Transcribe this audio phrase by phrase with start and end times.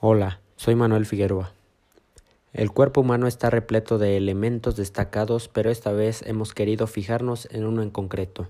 [0.00, 1.52] Hola, soy Manuel Figueroa.
[2.52, 7.64] El cuerpo humano está repleto de elementos destacados, pero esta vez hemos querido fijarnos en
[7.64, 8.48] uno en concreto.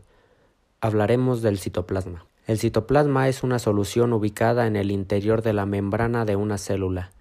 [0.80, 2.26] Hablaremos del citoplasma.
[2.48, 7.12] El citoplasma es una solución ubicada en el interior de la membrana de una célula,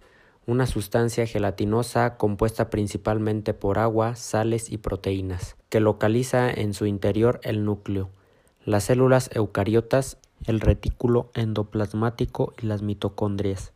[0.48, 7.40] una sustancia gelatinosa compuesta principalmente por agua, sales y proteínas, que localiza en su interior
[7.44, 8.10] el núcleo,
[8.66, 13.74] las células eucariotas, el retículo endoplasmático y las mitocondrias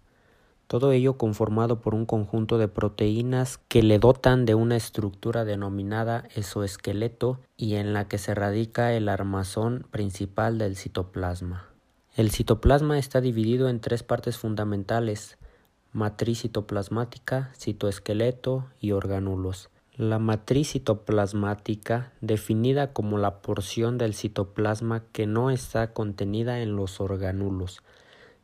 [0.72, 6.24] todo ello conformado por un conjunto de proteínas que le dotan de una estructura denominada
[6.34, 11.68] exoesqueleto y en la que se radica el armazón principal del citoplasma.
[12.16, 15.38] El citoplasma está dividido en tres partes fundamentales
[15.94, 19.70] matriz citoplasmática, citoesqueleto y orgánulos.
[19.98, 27.02] La matriz citoplasmática, definida como la porción del citoplasma que no está contenida en los
[27.02, 27.82] orgánulos,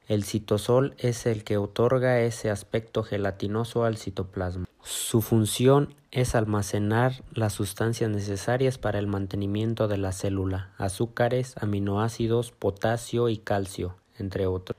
[0.08, 4.66] el citosol es el que otorga ese aspecto gelatinoso al citoplasma.
[4.82, 12.52] Su función es almacenar las sustancias necesarias para el mantenimiento de la célula, azúcares, aminoácidos,
[12.52, 14.78] potasio y calcio, entre otros.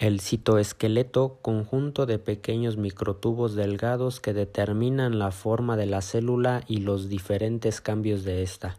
[0.00, 6.78] El citoesqueleto, conjunto de pequeños microtubos delgados que determinan la forma de la célula y
[6.78, 8.76] los diferentes cambios de ésta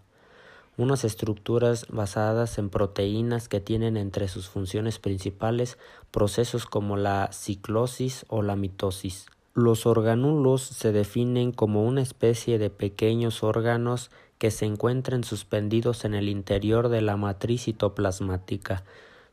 [0.81, 5.77] unas estructuras basadas en proteínas que tienen entre sus funciones principales
[6.11, 9.27] procesos como la ciclosis o la mitosis.
[9.53, 16.15] Los organulos se definen como una especie de pequeños órganos que se encuentran suspendidos en
[16.15, 18.83] el interior de la matriz citoplasmática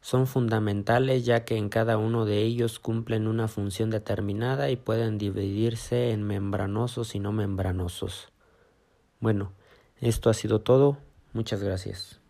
[0.09, 5.19] son fundamentales ya que en cada uno de ellos cumplen una función determinada y pueden
[5.19, 8.33] dividirse en membranosos y no membranosos.
[9.21, 9.53] Bueno,
[10.01, 10.97] esto ha sido todo.
[11.35, 12.21] Muchas gracias.